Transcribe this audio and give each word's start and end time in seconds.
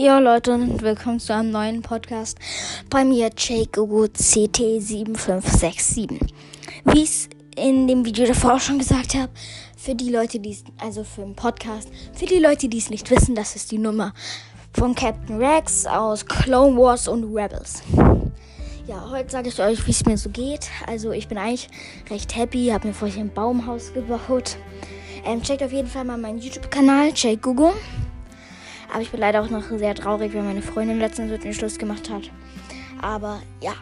Ja, 0.00 0.20
Leute, 0.20 0.54
und 0.54 0.80
willkommen 0.80 1.18
zu 1.18 1.34
einem 1.34 1.50
neuen 1.50 1.82
Podcast 1.82 2.38
bei 2.88 3.04
mir, 3.04 3.30
Jacobo 3.36 4.04
CT7567. 4.04 6.20
Wie 6.84 7.02
ich 7.02 7.10
es 7.10 7.28
in 7.56 7.88
dem 7.88 8.04
Video 8.04 8.24
davor 8.24 8.54
auch 8.54 8.60
schon 8.60 8.78
gesagt 8.78 9.16
habe, 9.16 9.32
für 9.76 9.96
die 9.96 10.10
Leute, 10.10 10.38
die 10.38 10.52
es, 10.52 10.62
also 10.78 11.02
für 11.02 11.22
den 11.22 11.34
Podcast, 11.34 11.88
für 12.12 12.26
die 12.26 12.38
Leute, 12.38 12.68
die 12.68 12.78
es 12.78 12.90
nicht 12.90 13.10
wissen, 13.10 13.34
das 13.34 13.56
ist 13.56 13.72
die 13.72 13.78
Nummer 13.78 14.14
von 14.72 14.94
Captain 14.94 15.42
Rex 15.42 15.84
aus 15.84 16.24
Clone 16.24 16.76
Wars 16.76 17.08
und 17.08 17.34
Rebels. 17.34 17.82
Ja, 18.86 19.10
heute 19.10 19.32
sage 19.32 19.48
ich 19.48 19.60
euch, 19.60 19.84
wie 19.84 19.90
es 19.90 20.06
mir 20.06 20.16
so 20.16 20.30
geht. 20.30 20.70
Also, 20.86 21.10
ich 21.10 21.26
bin 21.26 21.38
eigentlich 21.38 21.68
recht 22.08 22.36
happy, 22.36 22.68
habe 22.68 22.86
mir 22.86 22.94
vorhin 22.94 23.22
ein 23.22 23.34
Baumhaus 23.34 23.92
gebaut. 23.92 24.58
Ähm, 25.24 25.42
checkt 25.42 25.64
auf 25.64 25.72
jeden 25.72 25.88
Fall 25.88 26.04
mal 26.04 26.18
meinen 26.18 26.38
YouTube-Kanal, 26.38 27.10
Jake 27.16 27.38
Google. 27.38 27.72
Aber 28.90 29.02
ich 29.02 29.10
bin 29.10 29.20
leider 29.20 29.42
auch 29.42 29.50
noch 29.50 29.64
sehr 29.70 29.94
traurig, 29.94 30.34
weil 30.34 30.42
meine 30.42 30.62
Freundin 30.62 30.98
letztens 30.98 31.38
den 31.40 31.52
Schluss 31.52 31.78
gemacht 31.78 32.10
hat. 32.10 32.30
Aber 33.02 33.40
ja. 33.60 33.72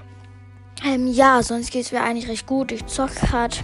Ähm, 0.85 1.07
ja, 1.07 1.43
sonst 1.43 1.71
geht 1.71 1.87
es 1.87 1.93
mir 1.93 2.03
eigentlich 2.03 2.29
recht 2.29 2.47
gut. 2.47 2.73
Ich 2.73 2.87
zock 2.87 3.11
halt. 3.33 3.63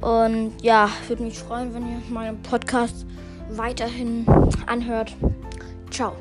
Und 0.00 0.52
ja, 0.62 0.88
würde 1.08 1.22
mich 1.22 1.38
freuen, 1.38 1.74
wenn 1.74 1.82
ihr 1.82 2.02
meinen 2.08 2.40
Podcast 2.42 3.06
weiterhin 3.50 4.26
anhört. 4.66 5.14
Ciao. 5.90 6.12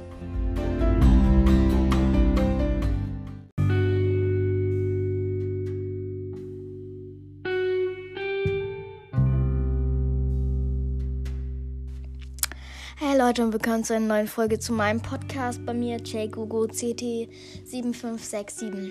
Hey 12.97 13.17
Leute 13.17 13.43
und 13.43 13.51
willkommen 13.51 13.83
zu 13.83 13.93
einer 13.93 14.05
neuen 14.05 14.25
Folge 14.25 14.57
zu 14.57 14.71
meinem 14.71 15.01
Podcast 15.01 15.65
bei 15.65 15.73
mir, 15.73 15.97
JGogo 15.97 16.67
CT7567. 16.67 18.89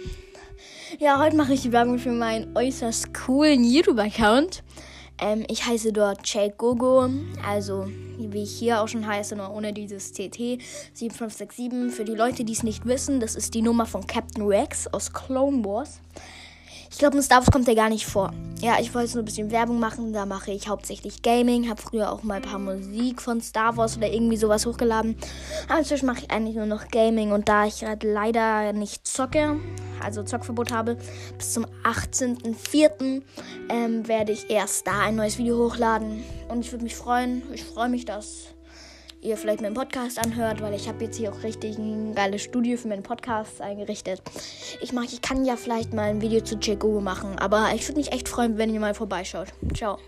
Ja, 0.98 1.19
heute 1.19 1.36
mache 1.36 1.55
ich 1.55 1.72
Werbung 1.72 1.98
für 1.98 2.12
meinen 2.12 2.55
äußerst 2.55 3.14
coolen 3.14 3.64
YouTube-Account. 3.64 4.62
Ähm, 5.19 5.46
ich 5.48 5.64
heiße 5.64 5.94
dort 5.94 6.28
JGogo, 6.28 7.08
also 7.48 7.86
wie 8.19 8.42
ich 8.42 8.58
hier 8.58 8.83
auch 8.83 8.88
schon 8.88 9.06
heiße, 9.06 9.36
nur 9.36 9.50
ohne 9.50 9.72
dieses 9.72 10.12
CT7567. 10.12 11.91
Für 11.91 12.05
die 12.05 12.14
Leute, 12.14 12.44
die 12.44 12.52
es 12.52 12.62
nicht 12.62 12.84
wissen, 12.84 13.20
das 13.20 13.34
ist 13.34 13.55
die 13.55 13.62
Nummer 13.62 13.86
von 13.86 14.06
Captain 14.06 14.46
Rex 14.46 14.86
aus 14.86 15.14
Clone 15.14 15.64
Wars. 15.64 16.02
Ich 16.95 16.98
glaube, 16.98 17.17
in 17.17 17.25
Star 17.25 17.39
Wars 17.39 17.50
kommt 17.50 17.67
der 17.67 17.75
gar 17.75 17.89
nicht 17.89 18.06
vor. 18.06 18.31
Ja, 18.61 18.77
ich 18.78 18.95
wollte 18.95 19.14
nur 19.14 19.23
ein 19.23 19.25
bisschen 19.25 19.50
Werbung 19.50 19.81
machen. 19.81 20.12
Da 20.12 20.27
mache 20.27 20.53
ich 20.53 20.69
hauptsächlich 20.69 21.23
Gaming. 21.23 21.69
Habe 21.69 21.83
früher 21.83 22.12
auch 22.12 22.23
mal 22.23 22.34
ein 22.34 22.42
paar 22.42 22.61
Musik 22.61 23.20
von 23.20 23.41
Star 23.41 23.77
Wars 23.77 23.97
oder 23.97 24.12
irgendwie 24.12 24.36
sowas 24.36 24.64
hochgeladen. 24.64 25.17
Aber 25.69 25.81
inzwischen 25.81 26.06
mache 26.06 26.20
ich 26.20 26.31
eigentlich 26.31 26.55
nur 26.55 26.67
noch 26.67 26.86
Gaming. 26.86 27.33
Und 27.33 27.48
da 27.48 27.67
ich 27.67 27.84
halt 27.84 28.05
leider 28.05 28.73
nicht 28.73 29.09
zocke, 29.09 29.59
also 30.05 30.23
Zockverbot 30.23 30.70
habe, 30.70 30.97
bis 31.36 31.55
zum 31.55 31.67
18.04. 31.83 33.23
Ähm, 33.70 34.06
werde 34.06 34.31
ich 34.31 34.48
erst 34.48 34.86
da 34.86 35.01
ein 35.01 35.17
neues 35.17 35.36
Video 35.36 35.58
hochladen. 35.58 36.23
Und 36.48 36.61
ich 36.61 36.70
würde 36.70 36.84
mich 36.84 36.95
freuen. 36.95 37.42
Ich 37.53 37.64
freue 37.64 37.89
mich, 37.89 38.05
dass 38.05 38.55
ihr 39.25 39.36
vielleicht 39.36 39.62
meinen 39.62 39.75
Podcast 39.75 40.19
anhört, 40.25 40.61
weil 40.61 40.75
ich 40.75 40.89
habe 40.89 41.05
jetzt 41.05 41.17
hier 41.17 41.33
auch 41.33 41.42
richtig 41.42 41.78
ein 41.78 42.14
geiles 42.14 42.42
Studio 42.42 42.77
für 42.77 42.89
meinen 42.89 43.03
Podcast 43.03 43.61
eingerichtet. 43.61 44.22
Ich 44.80 44.92
mag, 44.92 45.06
ich 45.06 45.22
kann 45.22 45.44
ja 45.44 45.56
vielleicht 45.56 45.92
mal 45.92 46.11
ein 46.11 46.20
Video 46.20 46.41
zu 46.41 46.56
Jago 46.61 47.00
machen, 47.00 47.39
aber 47.39 47.70
ich 47.75 47.89
würde 47.89 47.98
mich 47.98 48.12
echt 48.12 48.28
freuen, 48.28 48.58
wenn 48.58 48.72
ihr 48.72 48.80
mal 48.80 48.95
vorbeischaut. 48.95 49.48
Ciao. 49.75 49.98